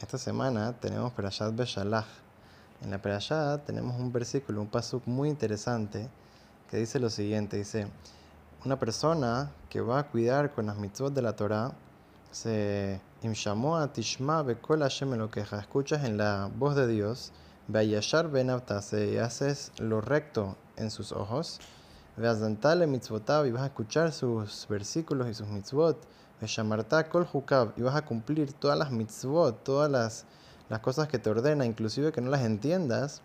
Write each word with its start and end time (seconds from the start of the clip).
esta 0.00 0.18
semana 0.18 0.74
tenemos 0.74 1.12
Perashat 1.12 1.54
Beshalach. 1.54 2.06
En 2.82 2.90
la 2.90 3.00
Perashat 3.00 3.64
tenemos 3.64 3.98
un 3.98 4.12
versículo, 4.12 4.60
un 4.60 4.68
pasuk 4.68 5.06
muy 5.06 5.28
interesante 5.28 6.08
que 6.70 6.76
dice 6.76 7.00
lo 7.00 7.08
siguiente: 7.08 7.56
dice, 7.56 7.88
una 8.64 8.78
persona 8.78 9.50
que 9.70 9.80
va 9.80 10.00
a 10.00 10.08
cuidar 10.08 10.52
con 10.52 10.66
las 10.66 10.76
mitzvot 10.76 11.14
de 11.14 11.22
la 11.22 11.34
Torah 11.34 11.72
se 12.30 13.00
imshamó 13.22 13.88
tishma 13.88 14.42
bekol 14.42 14.80
Hashem 14.80 15.14
lo 15.14 15.30
queja. 15.30 15.60
Escuchas 15.60 16.04
en 16.04 16.18
la 16.18 16.50
voz 16.54 16.76
de 16.76 16.86
Dios, 16.86 17.32
veayashar 17.68 18.30
benavtase 18.30 19.12
y 19.12 19.16
haces 19.16 19.72
lo 19.78 20.02
recto 20.02 20.56
en 20.76 20.90
sus 20.90 21.12
ojos. 21.12 21.60
Veazantale 22.18 22.86
mitzvotav 22.86 23.46
y 23.46 23.52
vas 23.52 23.62
a 23.62 23.66
escuchar 23.66 24.12
sus 24.12 24.66
versículos 24.68 25.28
y 25.28 25.34
sus 25.34 25.48
mitzvot 25.48 25.98
kol 27.10 27.72
y 27.76 27.82
vas 27.82 27.96
a 27.96 28.04
cumplir 28.04 28.52
todas 28.52 28.78
las 28.78 28.90
mitzvot, 28.90 29.64
todas 29.64 29.90
las, 29.90 30.24
las 30.68 30.80
cosas 30.80 31.08
que 31.08 31.18
te 31.18 31.30
ordena, 31.30 31.64
inclusive 31.64 32.12
que 32.12 32.20
no 32.20 32.30
las 32.30 32.42
entiendas. 32.42 33.22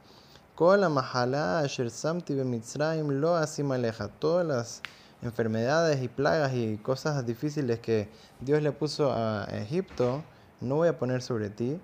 Samti 1.89 2.34
lo 2.36 3.36
asimaleja. 3.36 4.08
Todas 4.08 4.45
las 4.45 4.81
enfermedades 5.22 6.02
y 6.02 6.08
plagas 6.08 6.53
y 6.53 6.77
cosas 6.77 7.26
difíciles 7.26 7.80
que 7.80 8.09
Dios 8.39 8.62
le 8.62 8.72
puso 8.72 9.12
a 9.12 9.45
Egipto, 9.52 10.23
no 10.59 10.75
voy 10.75 10.88
a 10.88 10.98
poner 10.98 11.22
sobre 11.22 11.50
ti. 11.50 11.80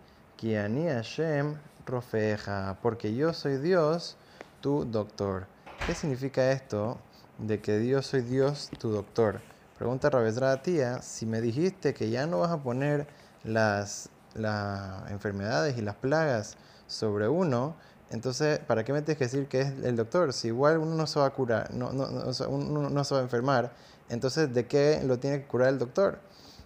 Rofeja, 1.85 2.77
porque 2.81 3.15
yo 3.15 3.33
soy 3.33 3.57
Dios, 3.57 4.17
tu 4.61 4.85
doctor. 4.85 5.47
¿Qué 5.85 5.95
significa 5.95 6.51
esto 6.51 6.97
de 7.37 7.61
que 7.61 7.79
Dios 7.79 8.05
soy 8.07 8.21
Dios, 8.21 8.71
tu 8.77 8.89
doctor? 8.89 9.56
Pregunta 9.77 10.09
Rabesra 10.09 10.63
tía, 10.63 11.03
si 11.03 11.27
me 11.27 11.39
dijiste 11.39 11.93
que 11.93 12.09
ya 12.09 12.25
no 12.25 12.39
vas 12.39 12.49
a 12.49 12.57
poner 12.57 13.05
las, 13.43 14.09
las 14.33 15.11
enfermedades 15.11 15.77
y 15.77 15.81
las 15.83 15.93
plagas 15.95 16.57
sobre 16.87 17.27
uno, 17.27 17.75
entonces, 18.09 18.57
¿para 18.57 18.83
qué 18.83 18.91
me 18.91 19.03
tienes 19.03 19.19
que 19.19 19.25
decir 19.25 19.47
que 19.47 19.61
es 19.61 19.73
el 19.83 19.95
doctor? 19.95 20.33
Si 20.33 20.47
igual 20.47 20.79
uno 20.79 20.95
no 20.95 21.05
se 21.05 21.19
va 21.19 21.27
a 21.27 21.29
curar, 21.29 21.71
no, 21.75 21.93
no, 21.93 22.07
no, 22.07 22.31
uno 22.49 22.89
no 22.89 23.03
se 23.03 23.13
va 23.13 23.19
a 23.19 23.23
enfermar, 23.23 23.71
entonces, 24.09 24.51
¿de 24.51 24.65
qué 24.65 25.01
lo 25.05 25.19
tiene 25.19 25.41
que 25.41 25.47
curar 25.47 25.69
el 25.69 25.77
doctor? 25.77 26.17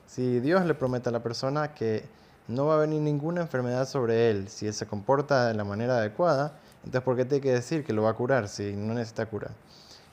Si 0.08 0.40
Dios 0.40 0.66
le 0.66 0.74
promete 0.74 1.10
a 1.10 1.12
la 1.12 1.22
persona 1.22 1.74
que 1.74 2.06
no 2.48 2.68
va 2.68 2.76
a 2.76 2.78
venir 2.78 3.02
ninguna 3.02 3.42
enfermedad 3.42 3.90
sobre 3.90 4.30
él, 4.30 4.48
si 4.48 4.68
él 4.68 4.74
se 4.74 4.86
comporta 4.86 5.48
de 5.48 5.54
la 5.54 5.66
manera 5.66 5.98
adecuada, 5.98 6.54
entonces, 6.86 7.02
¿por 7.02 7.18
qué 7.18 7.26
tiene 7.26 7.42
que 7.42 7.52
decir 7.52 7.84
que 7.84 7.92
lo 7.92 8.04
va 8.04 8.12
a 8.12 8.14
curar 8.14 8.48
si 8.48 8.72
no 8.72 8.94
necesita 8.94 9.26
cura? 9.26 9.52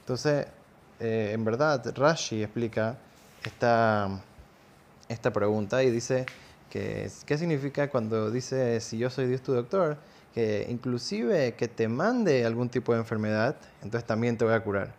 Entonces, 0.01 0.47
eh, 1.01 1.31
en 1.33 1.45
verdad, 1.45 1.85
Rashi 1.97 2.43
explica 2.43 2.97
esta, 3.45 4.21
esta 5.09 5.33
pregunta 5.33 5.83
y 5.83 5.91
dice 5.91 6.27
que, 6.71 7.11
¿qué 7.27 7.39
significa 7.39 7.89
cuando 7.91 8.31
dice 8.31 8.81
si 8.81 8.99
yo 8.99 9.11
soy 9.11 9.27
Dios 9.27 9.43
tu 9.43 9.53
doctor? 9.53 9.97
Que 10.35 10.67
inclusive 10.69 11.55
que 11.55 11.69
te 11.69 11.89
mande 11.89 12.45
algún 12.45 12.69
tipo 12.69 12.93
de 12.93 12.99
enfermedad, 12.99 13.57
entonces 13.83 14.07
también 14.07 14.37
te 14.37 14.45
voy 14.45 14.55
a 14.55 14.61
curar. 14.61 14.95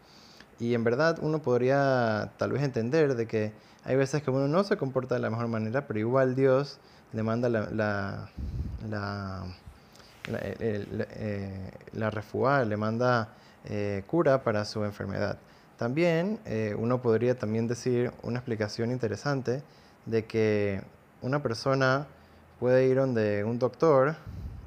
Y 0.59 0.73
en 0.73 0.83
verdad 0.83 1.19
uno 1.21 1.41
podría 1.41 2.31
tal 2.37 2.51
vez 2.51 2.63
entender 2.63 3.15
de 3.15 3.27
que 3.27 3.53
hay 3.85 3.95
veces 3.95 4.21
que 4.21 4.31
uno 4.31 4.47
no 4.47 4.63
se 4.63 4.77
comporta 4.77 5.15
de 5.15 5.21
la 5.21 5.29
mejor 5.29 5.47
manera, 5.47 5.87
pero 5.87 5.99
igual 5.99 6.35
Dios 6.35 6.79
le 7.13 7.23
manda 7.23 7.49
la, 7.49 7.69
la, 7.71 8.29
la, 8.87 9.45
la, 10.27 10.39
eh, 10.41 11.71
le 12.65 12.77
manda 12.77 13.29
eh, 13.65 14.03
cura 14.07 14.43
para 14.43 14.65
su 14.65 14.83
enfermedad. 14.83 15.37
También 15.79 16.41
eh, 16.43 16.75
uno 16.77 17.01
podría 17.01 17.39
también 17.39 17.69
decir 17.69 18.11
una 18.21 18.39
explicación 18.39 18.91
interesante 18.91 19.63
de 20.05 20.25
que 20.25 20.83
una 21.21 21.41
persona 21.41 22.05
puede 22.59 22.85
ir 22.89 22.97
donde 22.97 23.45
un 23.45 23.59
doctor 23.59 24.17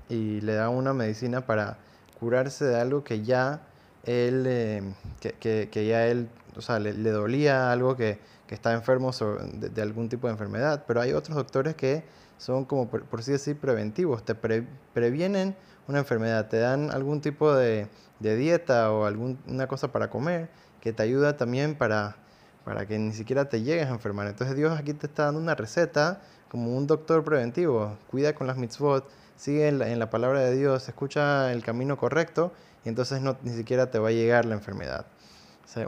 y 0.08 0.40
le 0.40 0.55
da 0.55 0.70
una 0.70 0.94
medicina 0.94 1.42
para 1.42 1.77
curarse 2.18 2.64
de 2.64 2.80
algo 2.80 3.05
que 3.05 3.23
ya 3.23 3.61
él, 4.05 4.45
eh, 4.46 4.83
que, 5.20 5.68
que, 5.68 5.86
ya 5.86 6.07
él, 6.07 6.29
o 6.57 6.61
sea, 6.61 6.79
le, 6.79 6.92
dolía 7.11 7.73
algo 7.73 7.96
que, 7.96 8.18
que 8.46 8.55
está 8.55 8.73
enfermo 8.73 9.11
de, 9.52 9.83
algún 9.83 10.08
tipo 10.08 10.27
de 10.27 10.33
enfermedad, 10.33 10.85
pero 10.86 11.01
hay 11.01 11.13
otros 11.13 11.36
doctores 11.36 11.74
que 11.74 12.05
son 12.39 12.64
como, 12.64 12.89
por, 12.89 13.05
por 13.05 13.20
así 13.20 13.33
decir, 13.33 13.57
preventivos, 13.58 14.24
te 14.24 14.35
previenen 14.35 15.57
una 15.89 15.98
enfermedad, 15.98 16.48
te 16.48 16.58
dan 16.58 16.91
algún 16.91 17.20
tipo 17.20 17.55
de, 17.55 17.89
de 18.20 18.36
dieta 18.36 18.92
o 18.92 19.05
alguna 19.05 19.67
cosa 19.67 19.92
para 19.92 20.08
comer 20.11 20.48
que 20.80 20.92
te 20.92 21.02
ayuda 21.02 21.36
también 21.36 21.77
para, 21.77 22.17
para 22.64 22.86
que 22.86 22.98
ni 22.98 23.12
siquiera 23.12 23.48
te 23.48 23.62
llegues 23.62 23.86
a 23.86 23.91
enfermar. 23.91 24.27
Entonces 24.27 24.57
Dios 24.57 24.79
aquí 24.79 24.95
te 24.95 25.07
está 25.07 25.27
dando 25.27 25.41
una 25.41 25.55
receta 25.55 26.20
como 26.48 26.77
un 26.77 26.86
doctor 26.86 27.24
preventivo. 27.24 27.96
Cuida 28.11 28.35
con 28.35 28.46
las 28.46 28.57
mitzvot, 28.57 29.08
sigue 29.42 29.67
en 29.67 29.98
la, 29.98 30.08
palabra 30.08 30.39
de 30.39 30.55
Dios, 30.55 30.89
escucha 30.89 31.51
el 31.51 31.64
camino 31.64 31.97
correcto 31.97 32.53
y 32.85 32.89
entonces 32.89 33.20
no, 33.23 33.36
ni 33.42 33.51
siquiera 33.51 33.91
te 33.91 33.98
va 33.98 34.11
a 34.11 34.13
llegar 34.13 34.45
la 34.45 34.55
enfermedad. 34.55 35.05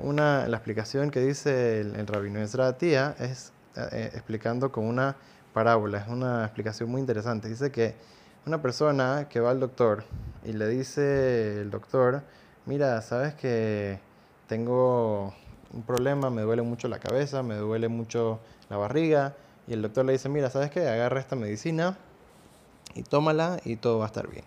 una, 0.03 0.49
la 0.49 0.57
explicación 0.57 1.13
que 1.13 1.21
dice 1.21 1.81
el, 1.81 2.05
rabino 2.09 2.41
Ezra 2.41 2.77
Tía 2.79 3.15
es 3.21 3.53
eh, 3.77 4.11
explicando 4.13 4.73
con 4.73 4.87
una 4.87 5.15
parábola, 5.53 5.99
es 5.99 6.09
una 6.09 6.43
explicación 6.45 6.91
muy 6.91 7.01
interesante. 7.01 7.49
Dice 7.49 7.71
que 7.71 7.95
una 8.45 8.61
persona 8.61 9.29
que 9.31 9.39
va 9.39 9.53
al 9.53 9.61
doctor 9.61 10.03
y 10.45 10.53
le 10.53 10.67
dice 10.67 11.61
el 11.61 11.71
doctor, 11.71 12.23
mira, 12.67 13.01
sabes 13.03 13.35
que 13.35 14.01
tengo 14.49 15.33
un 15.73 15.83
problema, 15.85 16.29
me 16.29 16.43
duele 16.43 16.63
mucho 16.63 16.89
la 16.89 16.99
cabeza, 16.99 17.45
me 17.45 17.55
duele 17.55 17.87
mucho 17.87 18.41
la 18.69 18.79
barriga, 18.79 19.37
y 19.69 19.75
el 19.75 19.83
doctor 19.83 20.05
le 20.07 20.13
dice, 20.15 20.29
mira, 20.29 20.51
¿sabes 20.51 20.73
qué? 20.73 20.89
Agarra 20.89 21.21
esta 21.21 21.37
medicina 21.37 21.97
y 22.95 23.03
tómala 23.03 23.61
y 23.65 23.77
todo 23.77 23.99
va 23.99 24.05
a 24.05 24.09
estar 24.09 24.29
bien. 24.29 24.45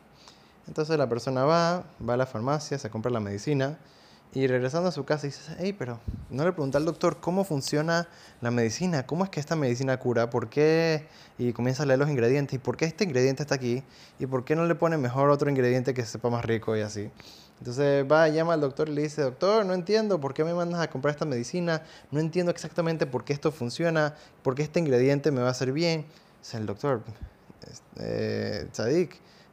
Entonces 0.67 0.97
la 0.97 1.07
persona 1.07 1.45
va, 1.45 1.83
va 2.07 2.13
a 2.15 2.17
la 2.17 2.25
farmacia, 2.25 2.77
se 2.77 2.89
compra 2.89 3.11
la 3.11 3.19
medicina 3.19 3.77
y 4.33 4.45
regresando 4.47 4.89
a 4.89 4.91
su 4.91 5.05
casa 5.05 5.25
dice, 5.25 5.55
hey, 5.57 5.73
pero 5.77 5.99
no 6.29 6.43
le 6.43 6.51
pregunté 6.51 6.77
al 6.77 6.85
doctor 6.85 7.19
cómo 7.19 7.43
funciona 7.43 8.07
la 8.41 8.51
medicina, 8.51 9.05
cómo 9.05 9.23
es 9.23 9.29
que 9.29 9.39
esta 9.39 9.55
medicina 9.55 9.97
cura, 9.97 10.29
por 10.29 10.49
qué, 10.49 11.07
y 11.37 11.53
comienza 11.53 11.83
a 11.83 11.85
leer 11.85 11.99
los 11.99 12.09
ingredientes, 12.09 12.55
y 12.55 12.57
por 12.59 12.75
qué 12.75 12.85
este 12.85 13.05
ingrediente 13.05 13.43
está 13.43 13.55
aquí, 13.55 13.83
y 14.19 14.25
por 14.25 14.43
qué 14.43 14.55
no 14.55 14.65
le 14.65 14.75
pone 14.75 14.97
mejor 14.97 15.29
otro 15.29 15.49
ingrediente 15.49 15.93
que 15.93 16.05
sepa 16.05 16.29
más 16.29 16.43
rico 16.43 16.75
y 16.75 16.81
así. 16.81 17.09
Entonces 17.59 18.05
va, 18.05 18.27
llama 18.27 18.53
al 18.53 18.61
doctor 18.61 18.89
y 18.89 18.93
le 18.93 19.03
dice, 19.03 19.21
doctor, 19.21 19.65
no 19.65 19.73
entiendo 19.73 20.19
por 20.19 20.33
qué 20.33 20.43
me 20.43 20.53
mandas 20.53 20.81
a 20.81 20.89
comprar 20.89 21.13
esta 21.13 21.25
medicina, 21.25 21.81
no 22.11 22.19
entiendo 22.19 22.51
exactamente 22.51 23.07
por 23.07 23.23
qué 23.23 23.33
esto 23.33 23.51
funciona, 23.51 24.13
por 24.43 24.53
qué 24.53 24.63
este 24.63 24.79
ingrediente 24.79 25.31
me 25.31 25.41
va 25.41 25.47
a 25.47 25.51
hacer 25.51 25.71
bien. 25.71 26.05
Dice 26.39 26.57
el 26.57 26.67
doctor, 26.67 27.01
eh, 27.99 28.67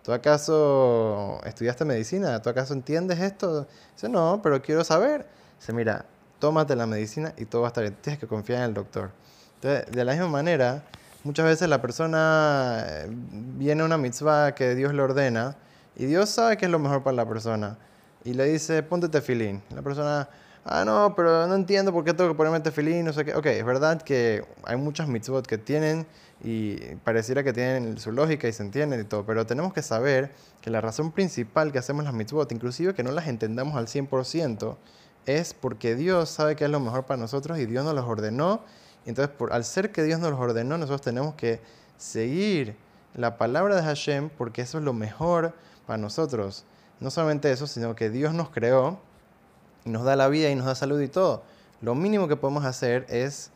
¿tú 0.03 0.13
acaso 0.13 1.41
estudiaste 1.45 1.85
medicina? 1.85 2.41
¿Tú 2.43 2.51
acaso 2.51 2.75
entiendes 2.75 3.21
esto? 3.21 3.67
Dice, 3.95 4.09
no, 4.09 4.41
pero 4.43 4.61
quiero 4.63 4.85
saber. 4.85 5.27
Dice, 5.59 5.73
mira, 5.73 6.05
tómate 6.39 6.77
la 6.77 6.87
medicina 6.87 7.33
y 7.37 7.47
todo 7.47 7.63
va 7.63 7.69
a 7.69 7.71
estar 7.71 7.85
bien. 7.85 7.97
Tienes 8.01 8.21
que 8.21 8.27
confiar 8.27 8.61
en 8.61 8.65
el 8.67 8.75
doctor. 8.75 9.11
Entonces, 9.57 9.91
de 9.91 10.05
la 10.05 10.13
misma 10.13 10.29
manera, 10.29 10.83
muchas 11.23 11.47
veces 11.47 11.69
la 11.69 11.81
persona 11.81 12.85
eh, 12.87 13.07
viene 13.11 13.83
a 13.83 13.85
una 13.87 13.97
mitzvah 13.97 14.55
que 14.55 14.75
Dios 14.75 14.93
le 14.93 15.03
ordena 15.03 15.57
y 15.97 16.07
Dios 16.07 16.29
sabe 16.29 16.57
que 16.57 16.67
es 16.67 16.71
lo 16.71 16.79
mejor 16.79 17.03
para 17.03 17.17
la 17.17 17.27
persona 17.27 17.79
y 18.25 18.33
le 18.35 18.45
dice, 18.47 18.83
ponte 18.83 19.09
tefilín. 19.09 19.63
La 19.75 19.83
persona, 19.83 20.29
ah, 20.65 20.85
no, 20.85 21.15
pero 21.15 21.47
no 21.47 21.55
entiendo 21.55 21.93
por 21.93 22.05
qué 22.05 22.15
tengo 22.15 22.31
que 22.31 22.37
ponerme 22.37 22.61
tefilín, 22.61 23.05
no 23.05 23.13
sé 23.13 23.25
qué. 23.25 23.35
Ok, 23.35 23.47
es 23.47 23.65
verdad 23.65 24.03
que 24.03 24.45
hay 24.65 24.77
muchas 24.77 25.09
mitzvot 25.09 25.47
que 25.47 25.59
tienen 25.59 26.07
y 26.43 26.77
pareciera 26.97 27.43
que 27.43 27.53
tienen 27.53 27.99
su 27.99 28.13
lógica 28.13 28.49
y 28.49 28.53
se 28.53 28.63
entienden 28.63 29.01
y 29.01 29.05
todo, 29.05 29.25
pero 29.25 29.47
tenemos 29.47 29.73
que 29.73 29.83
saber 29.83 30.33
que 30.61 30.71
la 30.71 30.81
razón 30.81 31.13
principal 31.13 31.73
que 31.73 31.79
hacemos 31.79 32.05
las 32.05 32.15
mitzvot, 32.15 32.51
inclusive 32.53 32.95
que 32.95 33.03
no 33.03 33.13
las 33.13 33.29
entendamos 33.29 33.77
al 33.77 33.87
100%, 33.87 34.77
es 35.27 35.55
porque 35.55 35.95
Dios 35.95 36.29
sabe 36.29 36.57
que 36.57 36.65
es 36.65 36.71
lo 36.71 36.81
mejor 36.81 37.07
para 37.07 37.19
nosotros 37.21 37.59
y 37.59 37.67
Dios 37.67 37.85
nos 37.85 37.95
los 37.95 38.05
ordenó. 38.05 38.63
Y 39.07 39.11
entonces, 39.11 39.35
por, 39.35 39.53
al 39.53 39.65
ser 39.65 39.93
que 39.93 40.03
Dios 40.03 40.21
nos 40.21 40.31
los 40.31 40.41
ordenó, 40.41 40.77
nosotros 40.77 41.03
tenemos 41.03 41.35
que 41.35 41.61
seguir 41.97 42.77
la 43.15 43.39
palabra 43.39 43.77
de 43.77 43.83
Hashem 43.83 44.31
porque 44.37 44.63
eso 44.63 44.79
es 44.79 44.85
lo 44.85 44.93
mejor 44.93 45.55
para 45.87 45.97
nosotros. 45.99 46.65
No 47.01 47.11
solamente 47.11 47.51
eso, 47.51 47.67
sino 47.67 47.95
que 47.95 48.11
Dios 48.11 48.35
nos 48.35 48.51
creó 48.51 48.99
y 49.85 49.91
nos 49.91 50.05
da 50.05 50.17
la 50.17 50.29
vida 50.29 50.51
y 50.51 50.55
nos 50.55 50.67
da 50.67 50.75
salud 50.75 51.01
y 51.01 51.09
todo. 51.09 51.43
Lo 51.81 51.95
mínimo 51.95 52.29
que 52.29 52.37
podemos 52.37 52.65
hacer 52.65 53.07
es 53.09 53.51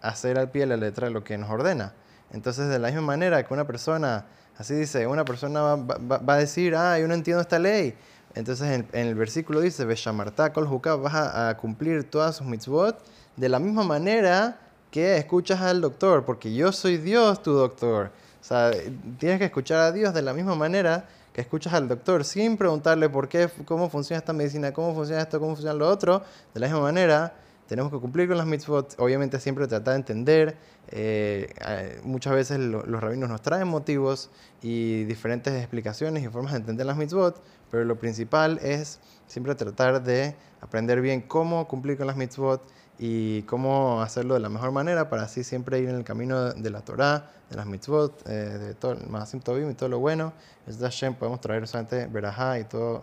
hacer 0.00 0.38
al 0.38 0.50
pie 0.50 0.62
de 0.62 0.66
la 0.68 0.76
letra 0.76 1.10
lo 1.10 1.24
que 1.24 1.36
nos 1.38 1.50
ordena. 1.50 1.92
Entonces, 2.32 2.68
de 2.68 2.78
la 2.78 2.88
misma 2.88 3.02
manera 3.02 3.44
que 3.44 3.54
una 3.54 3.66
persona, 3.66 4.26
así 4.58 4.74
dice, 4.74 5.06
una 5.06 5.24
persona 5.24 5.76
va, 5.76 6.34
a 6.34 6.36
decir, 6.36 6.74
ah, 6.74 6.98
yo 6.98 7.06
no 7.06 7.14
entiendo 7.14 7.40
esta 7.40 7.58
ley. 7.58 7.94
Entonces, 8.34 8.84
en, 8.92 9.06
el 9.06 9.14
versículo 9.14 9.60
dice, 9.60 9.84
Beshamarta 9.84 10.52
kol 10.52 10.68
vas 11.00 11.14
a, 11.14 11.50
a 11.50 11.56
cumplir 11.56 12.10
todas 12.10 12.36
sus 12.36 12.46
mitzvot 12.46 12.98
de 13.36 13.48
la 13.48 13.58
misma 13.58 13.84
manera 13.84 14.58
que 14.90 15.16
escuchas 15.16 15.60
al 15.60 15.80
doctor, 15.80 16.24
porque 16.24 16.54
yo 16.54 16.72
soy 16.72 16.98
Dios, 16.98 17.42
tu 17.42 17.52
doctor. 17.52 18.10
O 18.40 18.44
sea, 18.44 18.70
tienes 19.18 19.38
que 19.38 19.46
escuchar 19.46 19.80
a 19.80 19.92
Dios 19.92 20.14
de 20.14 20.22
la 20.22 20.34
misma 20.34 20.54
manera 20.54 21.06
que 21.34 21.40
escuchas 21.40 21.74
al 21.74 21.88
doctor 21.88 22.24
sin 22.24 22.56
preguntarle 22.56 23.10
por 23.10 23.28
qué, 23.28 23.50
cómo 23.66 23.90
funciona 23.90 24.18
esta 24.18 24.32
medicina, 24.32 24.72
cómo 24.72 24.94
funciona 24.94 25.20
esto, 25.20 25.40
cómo 25.40 25.56
funciona 25.56 25.74
lo 25.74 25.88
otro, 25.88 26.22
de 26.54 26.60
la 26.60 26.68
misma 26.68 26.80
manera 26.80 27.34
tenemos 27.66 27.90
que 27.90 27.98
cumplir 27.98 28.28
con 28.28 28.36
las 28.36 28.46
mitzvot, 28.46 28.94
obviamente 28.98 29.40
siempre 29.40 29.66
tratar 29.66 29.94
de 29.94 29.98
entender, 29.98 30.56
eh, 30.88 32.00
muchas 32.04 32.34
veces 32.34 32.58
los 32.60 33.00
rabinos 33.00 33.28
nos 33.28 33.42
traen 33.42 33.66
motivos 33.66 34.30
y 34.62 35.04
diferentes 35.04 35.54
explicaciones 35.54 36.22
y 36.22 36.28
formas 36.28 36.52
de 36.52 36.58
entender 36.58 36.86
las 36.86 36.96
mitzvot, 36.96 37.42
pero 37.70 37.84
lo 37.84 37.98
principal 37.98 38.58
es 38.62 39.00
siempre 39.26 39.54
tratar 39.54 40.04
de 40.04 40.36
aprender 40.60 41.00
bien 41.00 41.22
cómo 41.22 41.66
cumplir 41.66 41.96
con 41.96 42.06
las 42.06 42.16
mitzvot 42.16 42.62
y 42.98 43.42
cómo 43.42 44.02
hacerlo 44.02 44.34
de 44.34 44.40
la 44.40 44.48
mejor 44.48 44.70
manera 44.72 45.08
para 45.08 45.24
así 45.24 45.44
siempre 45.44 45.80
ir 45.80 45.88
en 45.88 45.96
el 45.96 46.04
camino 46.04 46.52
de 46.52 46.70
la 46.70 46.80
Torah, 46.80 47.30
de 47.50 47.56
las 47.56 47.66
mitzvot, 47.66 48.28
eh, 48.28 48.32
de 48.32 48.74
todo 48.74 48.92
el 48.92 49.06
Mahasim 49.08 49.40
Tovim 49.40 49.70
y 49.70 49.74
todo 49.74 49.88
lo 49.88 49.98
bueno. 49.98 50.32
Es 50.66 50.78
Hashem, 50.78 51.14
podemos 51.14 51.40
traer 51.40 51.66
solamente 51.66 52.06
Berajá 52.06 52.58
y 52.58 52.64
todas 52.64 53.02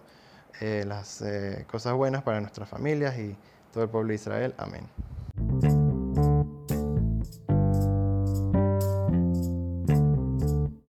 las 0.86 1.24
cosas 1.72 1.94
buenas 1.94 2.22
para 2.22 2.40
nuestras 2.40 2.70
familias 2.70 3.18
y 3.18 3.36
todo 3.74 3.84
el 3.84 3.90
pueblo 3.90 4.10
de 4.10 4.16
Israel. 4.16 4.54
Amén. 4.58 5.11